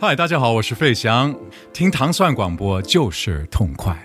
[0.00, 1.34] 嗨，大家好，我是费翔，
[1.72, 3.96] 听糖蒜广播就是痛快。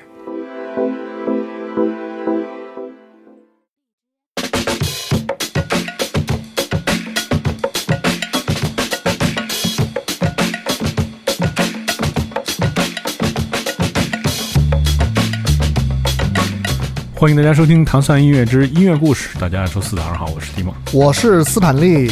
[17.14, 19.38] 欢迎大家收听《糖蒜音乐之音乐故事》。
[19.40, 20.74] 大家周四早上好，我是蒂梦。
[20.92, 22.10] 我是斯坦利。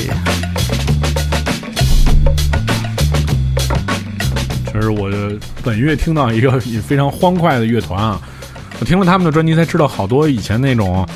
[4.81, 5.09] 是我
[5.63, 8.19] 本月听到一个 非常欢快的乐团啊！
[8.79, 11.07] 我听了他们的专辑，才知道好多以前那种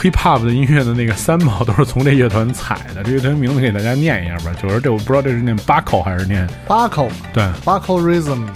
[0.00, 3.02] hip hop 的音乐的那个三毛都是从这乐团采的。
[3.02, 8.46] 这乐团名字给大家念一下吧，就是这我不知道这是念 Buckle 还是念 Buckle，对 Buckle Rhythm。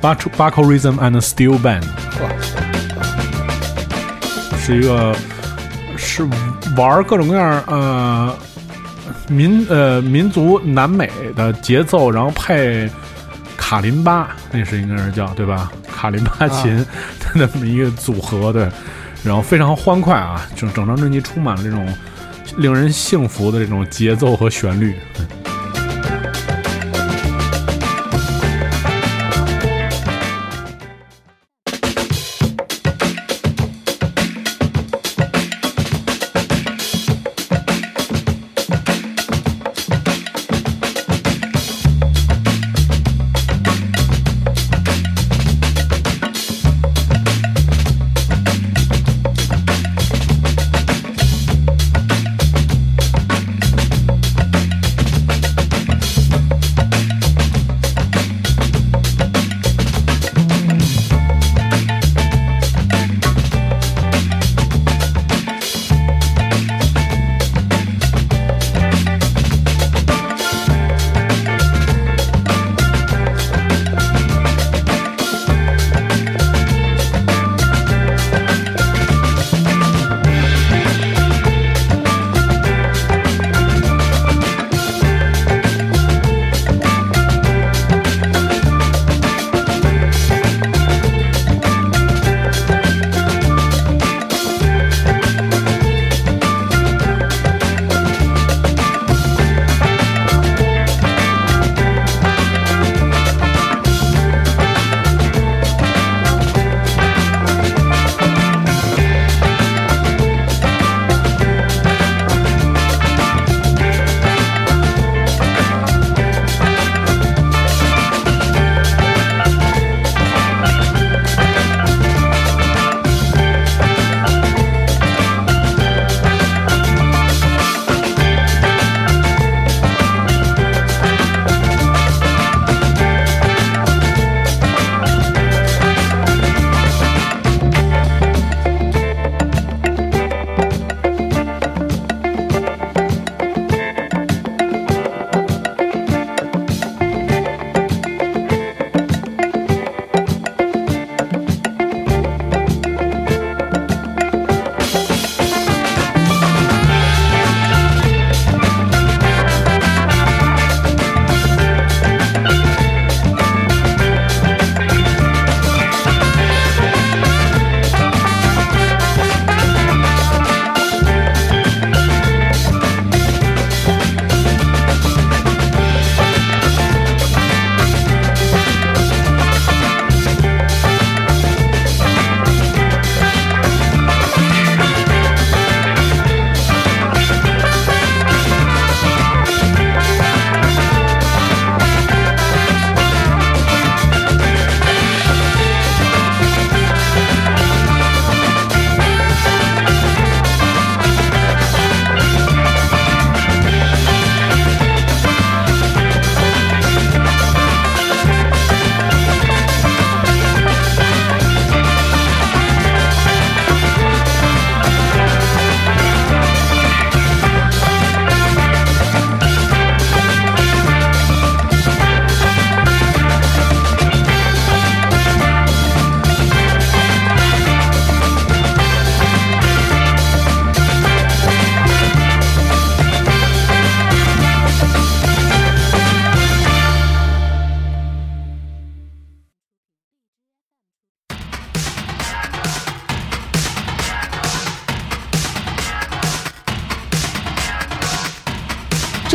[0.00, 1.82] Buckle Buckle Rhythm and Steel Band
[4.60, 5.16] 是一个
[5.96, 6.22] 是
[6.76, 8.36] 玩各种各样呃
[9.28, 12.88] 民呃民族南美的节奏，然后配
[13.68, 15.72] 卡林巴，那是应该是叫对吧？
[15.90, 16.76] 卡林巴琴
[17.18, 18.70] 的那么一个组合，对，
[19.24, 21.92] 然后非常欢快啊，整整张专辑充满了这种
[22.58, 24.94] 令人幸福的这种节奏和旋律。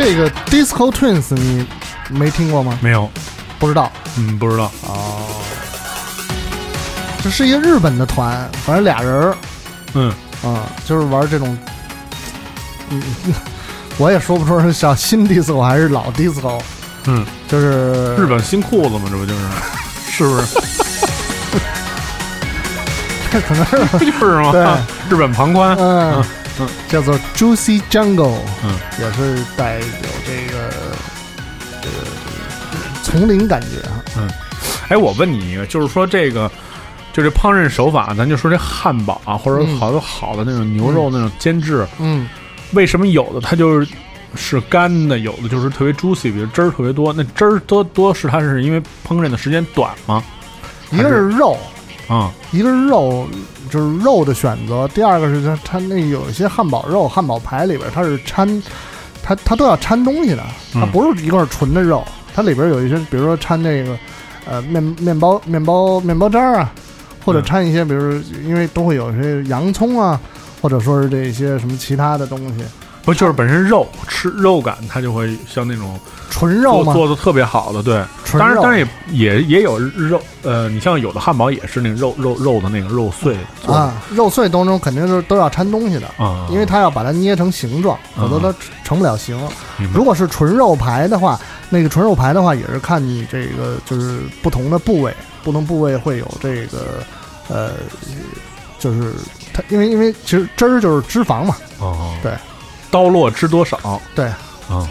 [0.04, 1.64] 这个 Disco Twins，你
[2.08, 2.76] 没听过吗？
[2.82, 3.08] 没有，
[3.60, 4.64] 不知道嗯，不知道。
[4.82, 5.28] 哦。
[7.22, 9.36] 这是一个日本的团，反正俩人儿
[9.94, 10.12] 嗯，
[10.42, 11.56] 啊，就是玩这种，
[12.90, 13.00] 嗯，
[13.96, 16.60] 我也说不出是叫新 disco 还是老 disco，
[17.06, 19.40] 嗯，就是日本新裤子嘛，这不就是？
[20.10, 20.46] 是不是？
[23.30, 24.50] 这可能是不 就是吗？
[24.50, 24.66] 对
[25.08, 25.76] 日本旁观。
[25.78, 26.24] 嗯嗯
[26.88, 29.84] 叫做 Juicy Jungle，嗯，也是带有
[30.26, 30.70] 这个
[31.80, 31.96] 这个
[32.72, 33.86] 这个丛林感觉
[34.18, 34.28] 啊。
[34.88, 36.50] 哎，我问你一个，就是说这个，
[37.12, 42.28] 就这烹饪手法，咱就说这汉堡啊，或者嗯好多好的那种牛肉那种煎制，嗯，
[42.72, 43.88] 为什么有的它就是
[44.34, 47.12] 是干的，有的就是特别 juicy，比如汁儿特别多？
[47.12, 50.22] 那汁儿多多是它是因为烹饪的时间短吗？
[50.90, 51.56] 一个是肉，
[52.12, 53.26] 啊、一个是肉，
[53.70, 58.62] 就是肉的选择；第二个是它它那有一些汉堡肉、汉堡排里边它是掺，
[59.22, 60.42] 它它都要掺东西的，
[60.74, 62.04] 它嗯不是一块纯的肉，
[62.34, 63.96] 它里边有一些，比如说掺那个
[64.44, 66.72] 呃面面包面包面包渣啊，
[67.24, 67.44] 或者嗯。
[67.44, 70.20] 掺一些，比如因为都会有一些洋葱啊，
[70.60, 72.64] 或者说是这些什么其他的东西，
[73.04, 75.98] 不就是本身肉吃肉感，它就会像那种
[76.30, 78.02] 纯肉，做做的特别好的，对。
[78.24, 78.40] 纯肉。
[78.40, 86.06] 当然，当然也也也有肉，呃，你像有的汉堡也是那个肉肉肉的那个肉碎啊，肉碎当中肯定是都要掺东西的。
[86.16, 89.38] 啊，因为它要把它捏成形状，否则它成不了形。
[89.92, 91.38] 如果是纯肉排的话，
[91.68, 97.02] 那个纯肉排的话，也是看你这个就是不同的部位，不同部位会有这个
[97.48, 97.72] 呃，
[98.78, 99.12] 就是
[99.52, 102.32] 它因为因为其实汁儿就是脂肪嘛，哦，对，
[102.92, 103.78] 刀落知多少
[104.14, 104.26] 对，
[104.68, 104.86] 啊？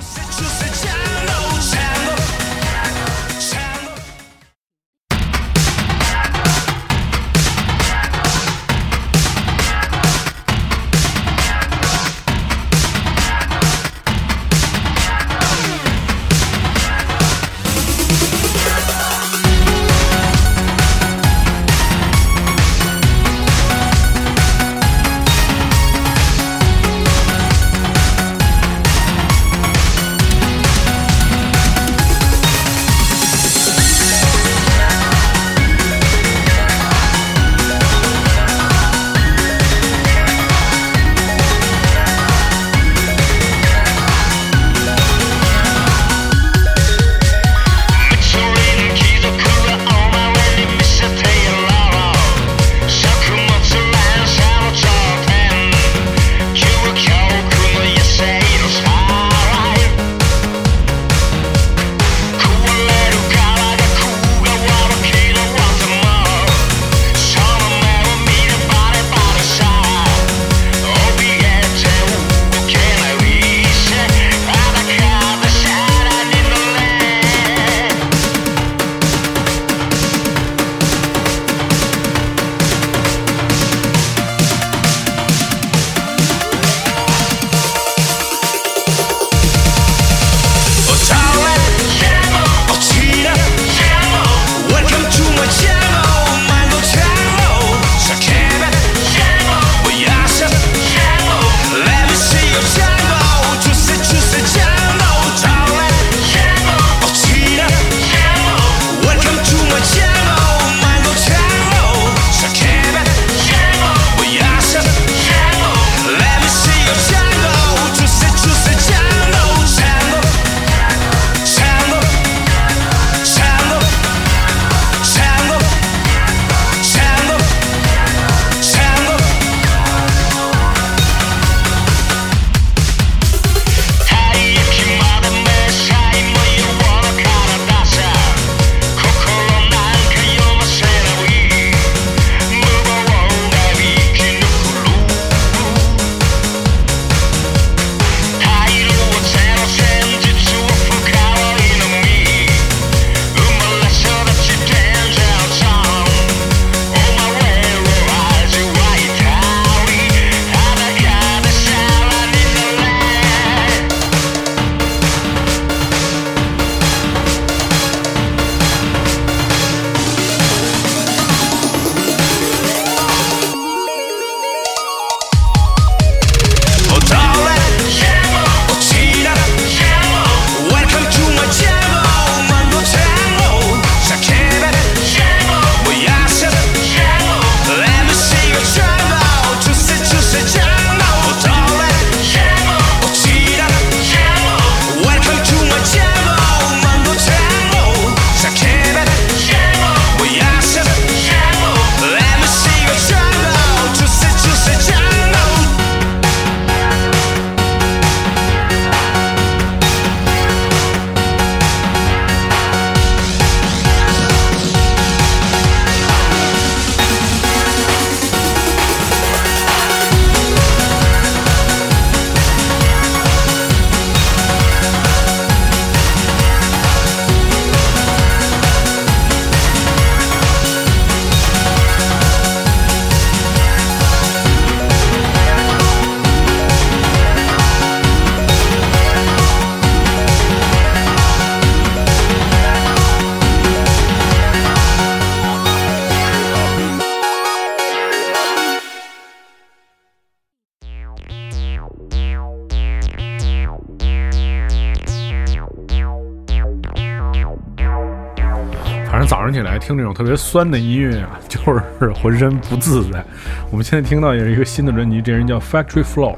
[259.92, 261.60] 听这种特别酸的音乐啊， 就
[262.00, 263.24] 是浑身不自在。
[263.70, 266.36] 我们现在听到也是一个新的专辑，这人叫 Factory Flow，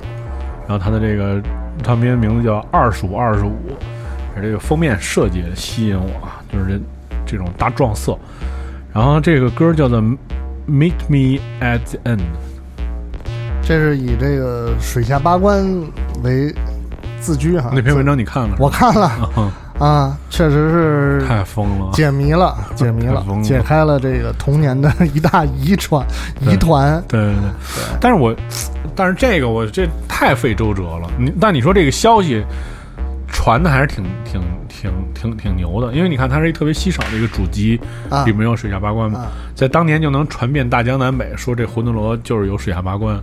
[0.67, 1.41] 然后他的这个
[1.83, 3.55] 唱片名字叫二十五二十五，
[4.41, 6.79] 这个封面设计吸引我啊，就是这
[7.25, 8.17] 这种大撞色。
[8.91, 12.21] 然后这个歌叫做 Meet Me at the End，
[13.61, 15.65] 这是以这个水下八关
[16.23, 16.53] 为
[17.19, 17.71] 自居哈。
[17.73, 18.55] 那篇文章你看了？
[18.59, 21.89] 我看了嗯啊，确实是太疯了。
[21.91, 26.05] 解谜了， 解谜了，了解开了这个童年的一大遗传
[26.41, 27.03] 疑团。
[27.07, 28.33] 对对对，但是我，
[28.95, 31.09] 但是这个我这太费周折了。
[31.17, 32.45] 你但你说这个消息
[33.27, 43.19] 传的还是挺挺挺挺挺牛的，因为你看它是一特别稀少的一个主机，啊里面有水下八关嘛，啊在当年就能传遍大江南北，说这魂斗罗就是有水下八关。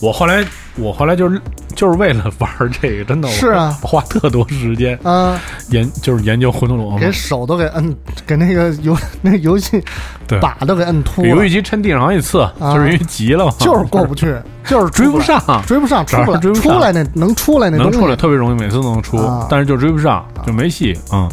[0.00, 0.44] 我后来
[0.76, 1.40] 我后来就是
[1.74, 2.50] 就是为了玩
[2.80, 5.40] 这个，真的我是啊我花特多时间啊，
[5.70, 9.82] 研就是研究魂斗罗嘛给，手都给摁，给那个游那个游戏
[10.26, 20.96] 对，把都给摁秃了游戏，机抻地上好几次，就是因为急了嘛，就是过不去， 就是追不，上，追不上，出不来，出来那能出来那能出来特别容易，每次都能出，啊但是就追不上，就没戏。
[21.12, 21.28] 嗯，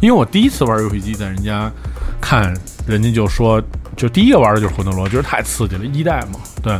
[0.00, 1.70] 因为我第一次玩游戏机，在人家
[2.20, 2.54] 看，
[2.86, 3.62] 人家就说，
[3.94, 6.78] 就第一个玩的就是魂斗罗，觉得太刺激了，一代嘛，对，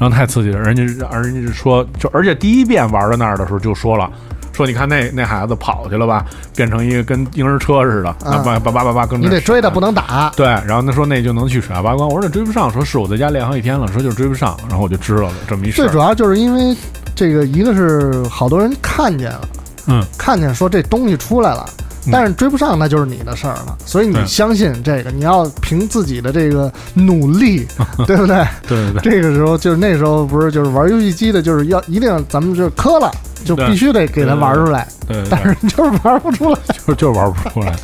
[0.00, 4.10] 然后太刺激了，人家而人家就说，就而且第一遍玩到那儿的时候就说了。
[4.52, 6.24] 说你看那那孩子跑去了吧，
[6.56, 10.30] 变成一个跟婴儿车似的，啊叭叭叭叭叭跟着你得追他，不能打。
[10.36, 15.84] 对，然后他说那就能去水下八关，我说那追不上，说是我在家练好几天了，说就是追不上，然后我就知道了这么一事儿。
[15.84, 16.76] 最主要就是因为
[17.14, 19.48] 这个，一个是好多人看见了，
[19.86, 21.64] 嗯，看见说这东西出来了，
[22.10, 23.76] 但是追不上那就是你的事儿了。
[23.84, 27.66] 所以你相信这个，你要凭自己的这个努力，
[28.06, 28.46] 对不对？
[28.66, 33.10] 对对对，这个时候就是那时候不是就是玩游戏机的，就是要一定咱们就磕了，
[33.44, 36.58] 就必须得给他玩出来，对但是就是玩不出来。
[36.86, 37.74] 就就是玩不出来。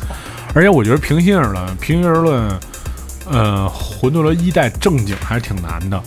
[0.53, 2.59] 而且我觉得平心而论，平心而论，
[3.29, 6.01] 呃，魂斗罗一代正经还是挺难的。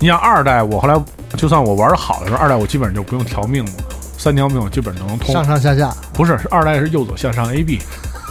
[0.00, 1.00] 你像二代，我后来
[1.36, 3.72] 就算我玩的好的时候，二代我基本上就不用调命了，
[4.16, 5.44] 三条命我基本能通上。
[5.44, 7.80] 上下下，不是，是二代是右左向上 A B，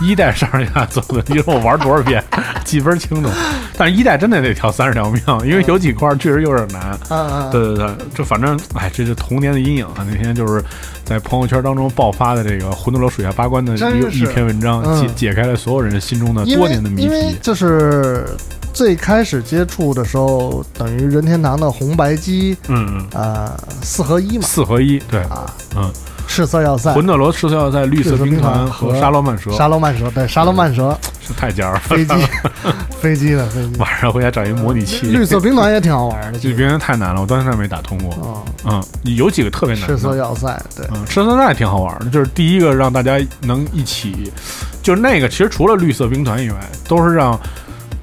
[0.01, 1.23] 一代上上下左的。
[1.27, 2.23] 你说我玩多少遍，
[2.65, 3.29] 记分清楚。
[3.77, 6.97] 但是一代真的得调三十条命，因为有几块确实有点难。
[7.09, 10.05] 嗯嗯，对对对，这反正哎，这是童年的阴影啊！
[10.07, 10.63] 那天就是
[11.03, 17.37] 在朋友圈当中爆发的这个《魂斗罗水下八关》的一一篇文章，嗯解解开了所有人心中的多年的谜因为题。
[17.41, 18.25] 就是
[18.73, 25.91] 最开始接触的时候，等于任天堂的红白机，嗯嗯，呃，四合一嘛，四合一，对，啊，嗯，
[26.27, 30.97] 赤色要塞、魂斗罗赤色要塞、绿色兵兵团团和和沙罗曼蛇，沙罗曼蛇，对，沙罗曼蛇。
[31.25, 31.75] 是太尖儿。
[31.75, 31.79] 了。
[31.79, 32.13] 飞机，
[32.99, 35.07] 飞机的飞机，晚上回家找一模拟器。
[35.07, 38.13] 绿色兵团也挺好玩的，这兵团太难了，我到现在没打通过。
[38.15, 38.83] 哦，嗯，
[39.15, 40.17] 有几个特别难赤色。
[40.17, 44.33] 要塞，对，嗯，赤色要塞挺好玩的，就是第一个让大家能一起，
[44.81, 46.57] 就是那个其实除了绿色兵团以外，
[46.89, 47.39] 都是让。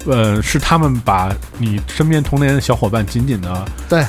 [0.07, 4.05] 呃，是他们把你身边童年的小伙伴紧紧的对，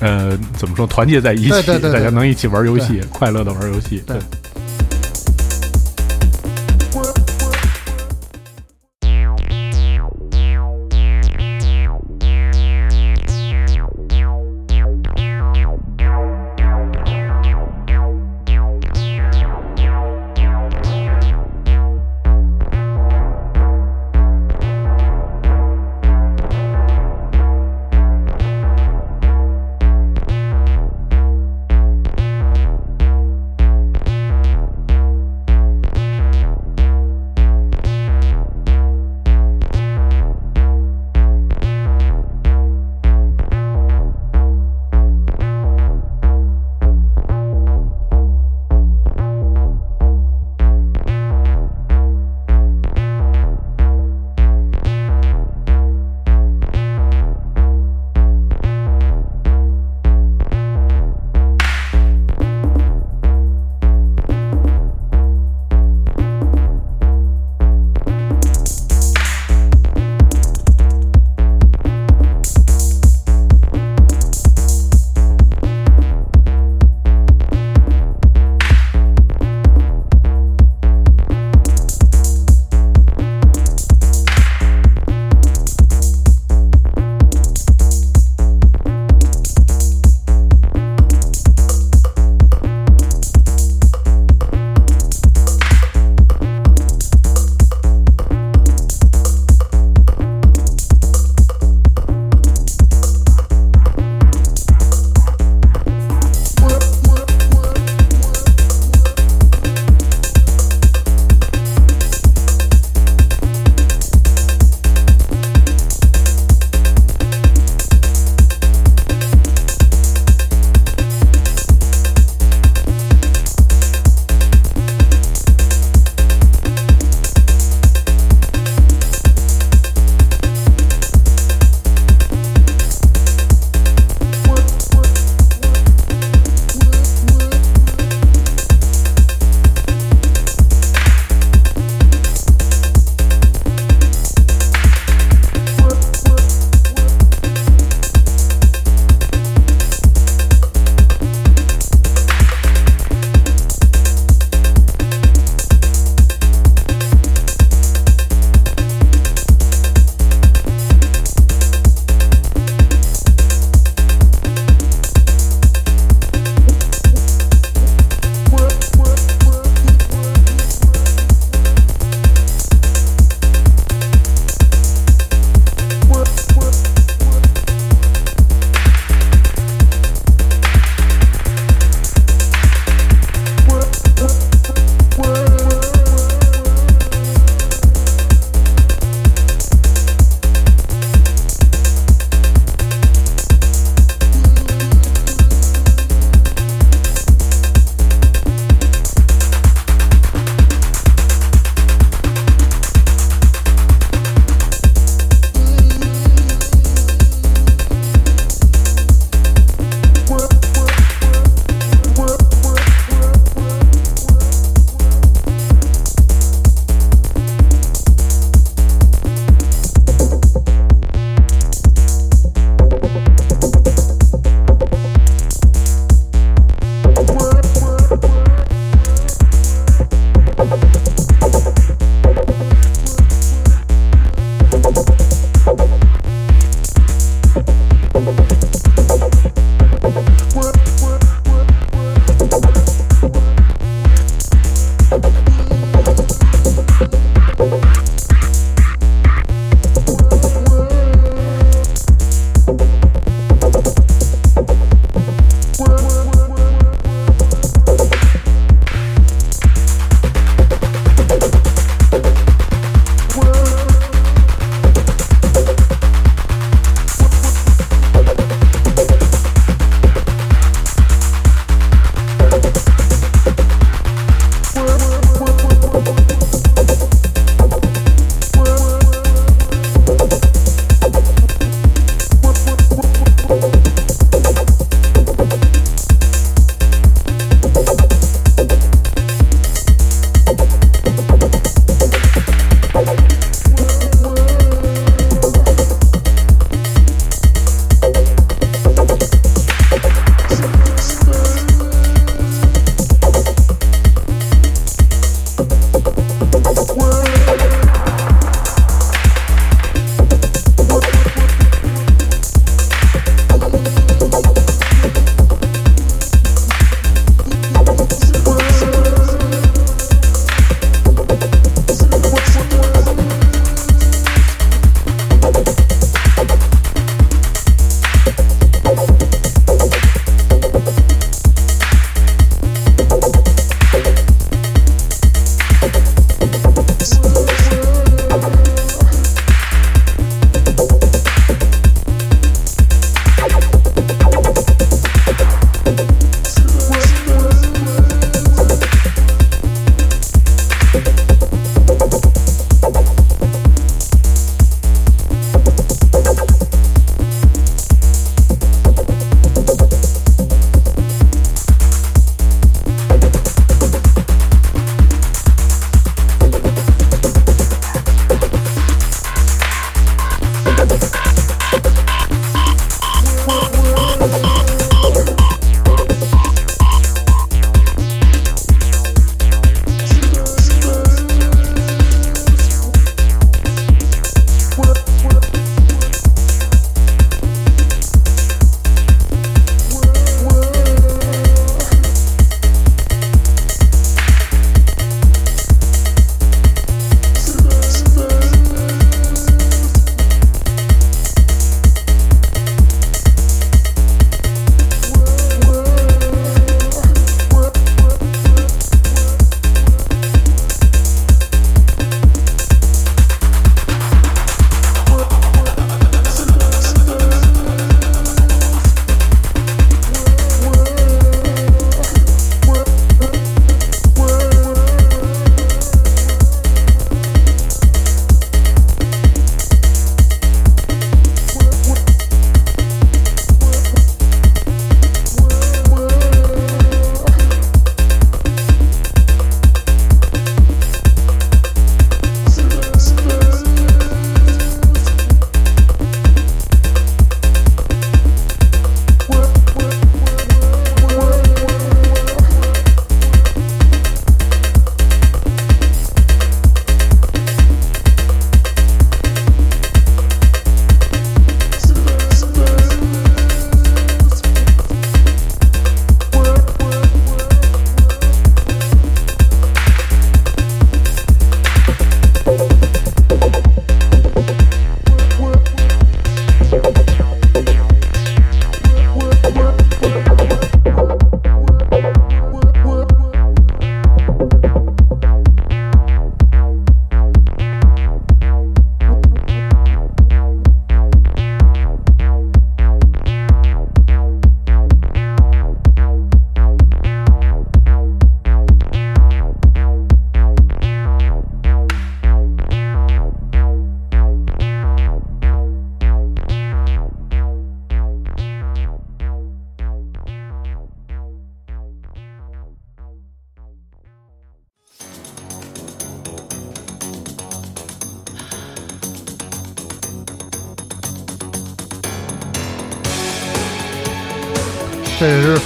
[0.00, 4.02] 呃，怎么说，团结在一起，对对对对大家能一起玩游戏，快乐的玩游戏。
[4.06, 4.16] 对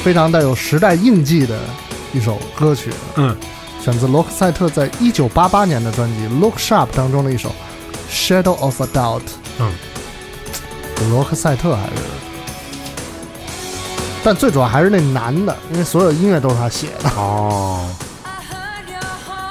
[0.03, 1.59] 非常带有时代印记的
[2.13, 3.37] 一首歌曲，嗯，
[3.83, 7.51] 选自罗克赛特在一九八八年的专辑《Look Sharp》当中的一首
[8.11, 9.21] 《Shadow of a Doubt》。
[9.59, 9.73] 嗯，
[11.11, 11.93] 罗克赛特还是，
[14.25, 17.87] 但最主要还是那男的，因为所有音乐都是他写的，哦，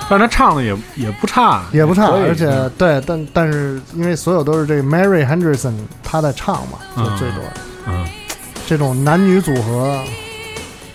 [0.09, 7.17] 但是他唱的也也不差，也不差，而且对，但但是因为所有都是这个 Mary Henderson 他在唱嘛，就嗯。
[7.17, 7.43] 最多。
[7.87, 8.05] 嗯，
[8.67, 9.99] 这种男女组合，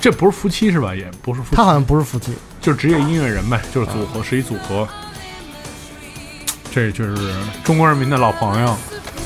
[0.05, 0.95] 这不是夫妻是吧？
[0.95, 4.87] 也不是夫妻，他好像不是夫妻，就是职业音乐人呗，就是组合，是一组合。
[6.71, 8.77] 这就是中国人民的老朋友，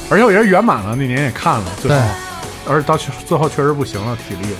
[0.09, 4.55] 而且我觉得圆满了，那年也看了，最后对，而且到最后确实不行了，体力。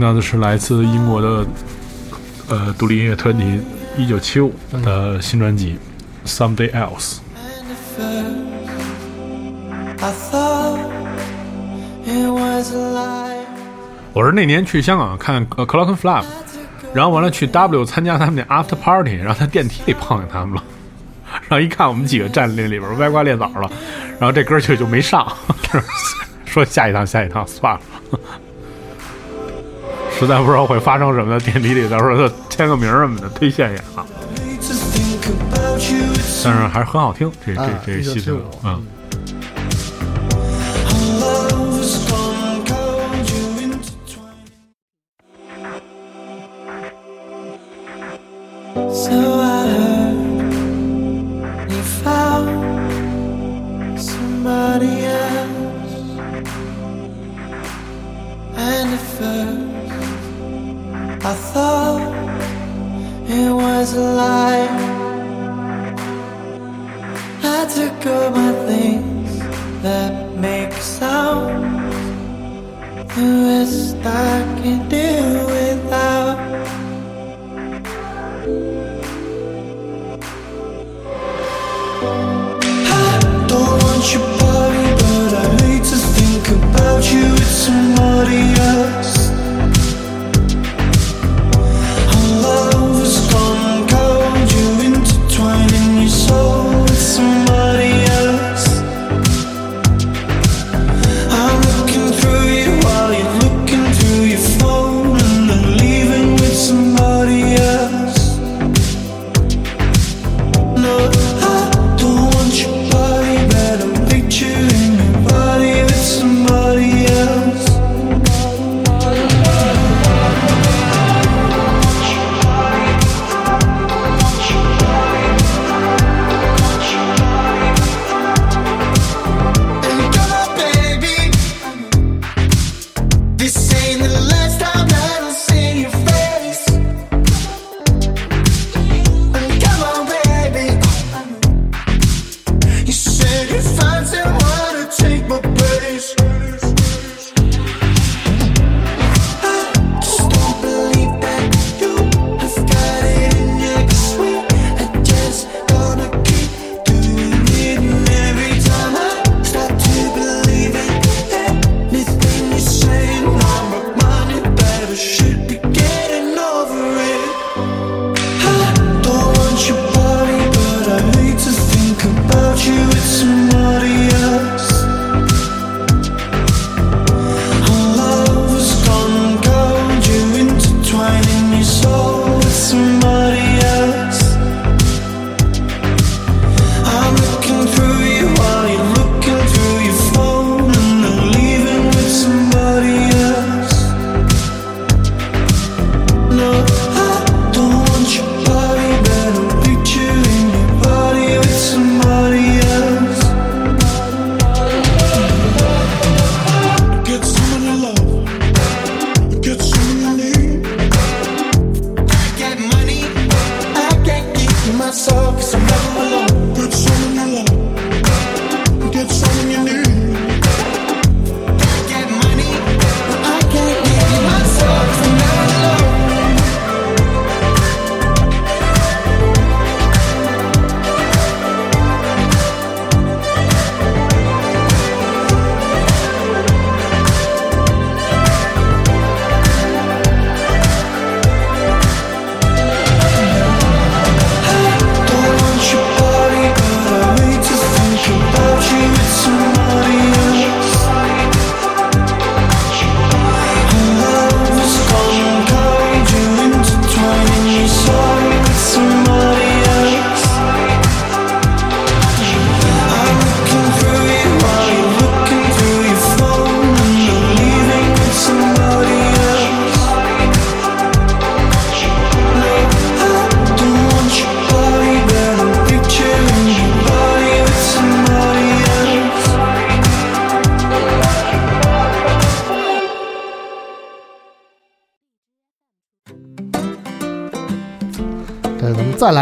[0.00, 1.46] 那的是来自英国的
[2.48, 3.60] 呃独立音乐团体
[3.98, 4.50] 一九七五
[4.82, 5.78] 的新专辑
[6.26, 7.18] 《Someday Else》。
[14.14, 16.24] 我是那年去香港看呃 Clockenflap，
[16.94, 20.64] 然后完了去 W 参加他们的 After Party，然后在电梯里碰见他们了。
[21.46, 23.70] 然后一看，我们几个站那里边歪瓜裂枣了，
[24.18, 25.30] 然后这歌就就没上，
[26.46, 27.80] 说下一趟下一趟算了。
[30.20, 33.82] 实在不知道会发生什么的，电梯里到时候签个名什么的，忒现一下。
[36.44, 38.30] 但是还是很好听，这这这戏。
[38.62, 38.84] 嗯。
[87.60, 88.79] somebody else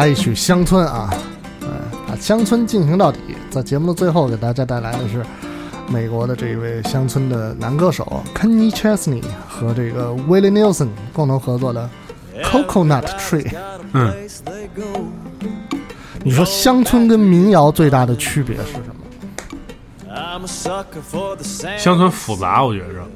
[0.09, 1.11] 一曲乡村啊
[1.62, 1.68] 嗯
[2.07, 3.18] 把乡村进行到底
[3.51, 5.25] 在节目的最后给大家带来的是
[5.88, 11.88] 美国的这一位乡村的男歌手 kenny chesney 和这个 willie nelson 共同合作的
[12.42, 13.55] coconut tree
[13.92, 14.12] 嗯。
[16.25, 18.94] 你说乡村跟民谣最大的区别是什么？
[21.79, 23.07] 乡村复杂我觉着。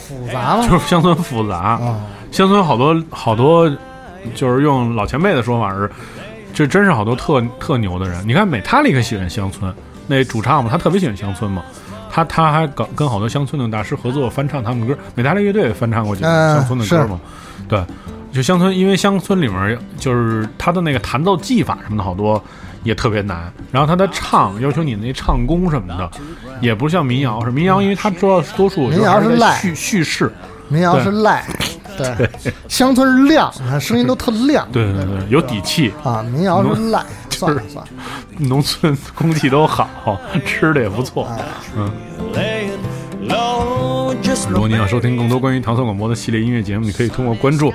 [0.00, 0.66] 复杂吗？
[0.68, 1.56] 就是乡村复杂。
[1.56, 2.00] 啊。
[2.32, 3.70] 乡村好多好多
[4.34, 5.90] 就是用老前辈的说法是，
[6.52, 8.26] 这真是好多特特牛的人。
[8.26, 9.72] 你看美塔利克喜欢乡村，
[10.06, 11.62] 那主唱嘛，他特别喜欢乡村嘛，
[12.10, 17.20] 他他还搞跟好多乡村的大师合作翻唱他们的歌，美塔利乐队也翻唱过几个嗯乡村的歌嘛，
[17.68, 17.82] 对，
[18.32, 22.42] 就乡村，因为乡村里面就是他的那个弹奏技法什么的好多。
[22.84, 26.10] 也特别难，然后他的唱要求你那唱功什么的，
[26.60, 30.32] 也不像民谣是民谣，因为他主要多数民谣是赖叙叙事，
[30.68, 31.44] 民谣是赖，
[31.98, 34.66] 对，乡村是亮，啊声音都特亮。
[34.72, 37.90] 对对对，有底气，啊，民谣是赖， 算了算了，
[38.38, 41.28] 农村空气都好，吃的也不错。
[41.76, 41.90] 嗯
[44.50, 47.72] 如果你想收听更多关于唐宋广播的系列音乐节目，你可以通过关注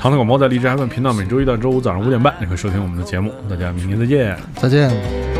[0.00, 3.32] 唐宋广播在荔枝 FM 频道，每周一到周五早上五点半，你可以收听我们的节目。
[3.50, 4.38] 大家明天再见。
[4.56, 5.33] 再见。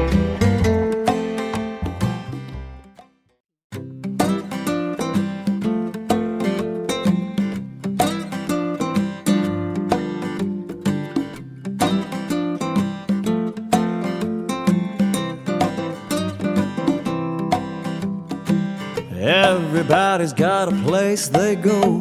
[20.14, 21.98] Everybody's got a place they go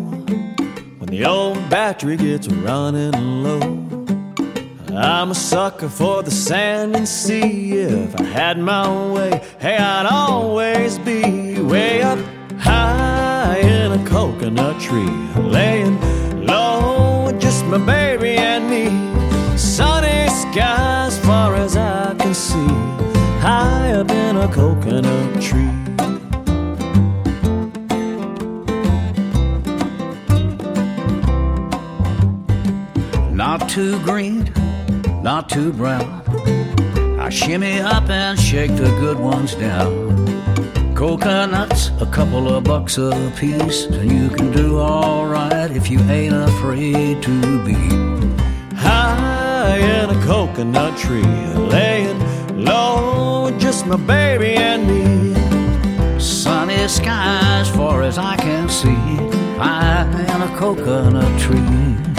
[0.99, 3.11] when the old battery gets running
[3.41, 3.59] low.
[4.95, 7.71] I'm a sucker for the sand and sea.
[7.71, 12.19] If I had my way, hey, I'd always be way up
[12.59, 15.99] high in a coconut tree, laying
[16.45, 19.57] low, with just my baby and me.
[19.57, 22.67] Sunny skies, far as I can see,
[23.41, 25.82] high up in a coconut tree.
[33.73, 34.53] Too green,
[35.23, 36.21] not too brown.
[37.19, 40.93] I shimmy up and shake the good ones down.
[40.93, 46.35] Coconuts, a couple of bucks a piece, and you can do alright if you ain't
[46.35, 47.73] afraid to be.
[48.75, 51.23] high in a coconut tree,
[51.55, 52.19] laying
[52.63, 56.19] low, just my baby and me.
[56.19, 59.17] Sunny skies, far as I can see,
[59.57, 60.05] high
[60.35, 62.12] in a coconut tree.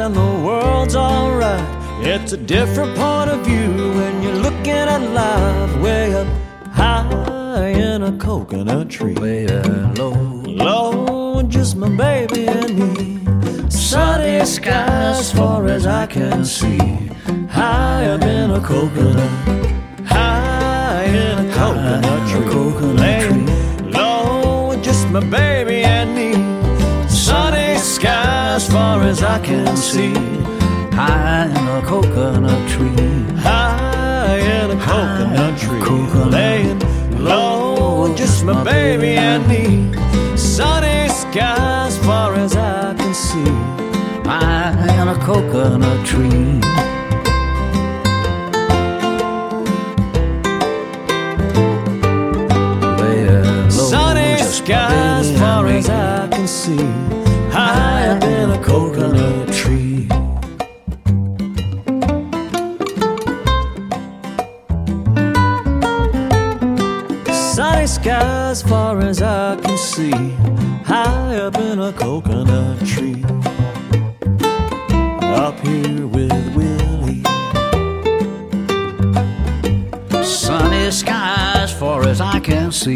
[0.00, 1.64] And the world's alright.
[2.06, 6.28] It's a different point of view when you're looking at life way up
[6.70, 9.14] high in a coconut tree.
[9.14, 9.46] Way
[9.96, 10.12] low.
[10.46, 13.70] Low, just my baby and me.
[13.70, 16.78] Sunny skies, far as I can see.
[17.50, 19.32] High up in a coconut.
[20.06, 22.48] High in a coconut tree.
[22.52, 25.47] coconut Laying low, just my baby
[28.68, 30.12] skies, far as I can see.
[30.94, 33.36] High in a coconut tree.
[33.38, 35.80] High in a coconut tree.
[35.80, 36.30] coconut.
[36.30, 39.92] Laying low, just my baby and me.
[40.36, 43.52] Sunny skies, far as I can see.
[44.24, 46.97] High in a coconut tree.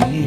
[0.00, 0.24] see.